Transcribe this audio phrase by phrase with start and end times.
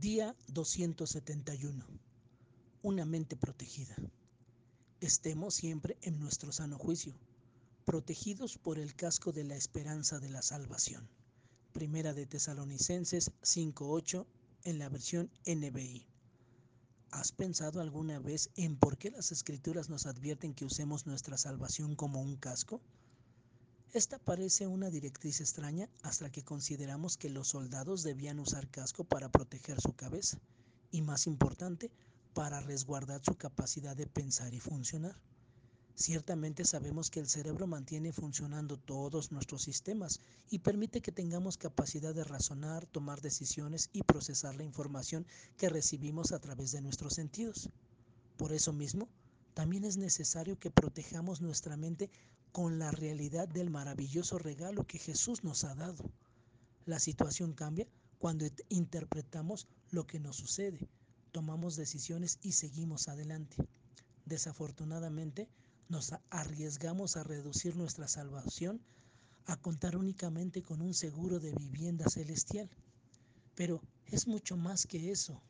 [0.00, 1.84] Día 271.
[2.80, 3.94] Una mente protegida.
[5.02, 7.12] Estemos siempre en nuestro sano juicio,
[7.84, 11.06] protegidos por el casco de la esperanza de la salvación.
[11.74, 14.24] Primera de Tesalonicenses 5.8
[14.64, 16.06] en la versión NBI.
[17.10, 21.94] ¿Has pensado alguna vez en por qué las escrituras nos advierten que usemos nuestra salvación
[21.94, 22.80] como un casco?
[23.92, 29.30] Esta parece una directriz extraña hasta que consideramos que los soldados debían usar casco para
[29.30, 30.38] proteger su cabeza
[30.92, 31.90] y, más importante,
[32.32, 35.16] para resguardar su capacidad de pensar y funcionar.
[35.96, 40.20] Ciertamente sabemos que el cerebro mantiene funcionando todos nuestros sistemas
[40.50, 45.26] y permite que tengamos capacidad de razonar, tomar decisiones y procesar la información
[45.56, 47.70] que recibimos a través de nuestros sentidos.
[48.36, 49.08] Por eso mismo,
[49.54, 52.10] también es necesario que protejamos nuestra mente
[52.52, 56.10] con la realidad del maravilloso regalo que Jesús nos ha dado.
[56.86, 57.86] La situación cambia
[58.18, 60.88] cuando interpretamos lo que nos sucede,
[61.32, 63.56] tomamos decisiones y seguimos adelante.
[64.26, 65.48] Desafortunadamente,
[65.88, 68.80] nos arriesgamos a reducir nuestra salvación
[69.46, 72.70] a contar únicamente con un seguro de vivienda celestial.
[73.54, 75.42] Pero es mucho más que eso.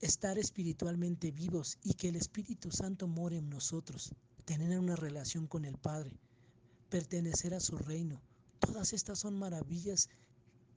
[0.00, 4.12] Estar espiritualmente vivos y que el Espíritu Santo more en nosotros
[4.44, 6.12] tener una relación con el Padre,
[6.88, 8.20] pertenecer a su reino.
[8.60, 10.08] Todas estas son maravillas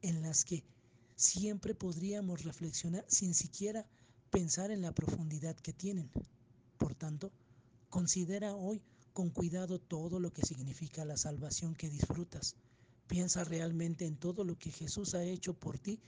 [0.02, 0.64] en las que
[1.16, 3.86] siempre podríamos reflexionar sin siquiera
[4.32, 6.10] pensar en la profundidad que tienen.
[6.78, 7.32] Por tanto,
[7.90, 8.82] considera hoy
[9.14, 12.56] con cuidado todo lo que significa la salvación que disfrutas.
[13.08, 16.00] Piensa realmente en todo lo que Jesús ha hecho por ti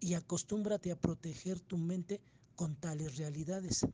[0.00, 2.20] y acostúmbrate a proteger tu mente
[2.58, 3.86] con tales realidades.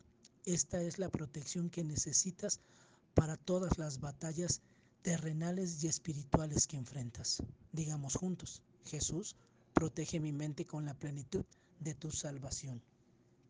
[0.47, 2.61] Esta es la protección que necesitas
[3.13, 4.63] para todas las batallas
[5.03, 7.43] terrenales y espirituales que enfrentas.
[7.73, 9.37] Digamos juntos, Jesús,
[9.75, 11.45] protege mi mente con la plenitud
[11.79, 12.81] de tu salvación.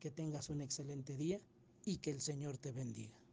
[0.00, 1.40] Que tengas un excelente día
[1.86, 3.23] y que el Señor te bendiga.